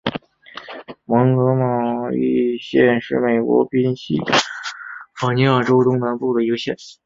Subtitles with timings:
[1.05, 4.17] 蒙哥马利县是美国宾夕
[5.15, 6.75] 法尼亚州东南部的一个县。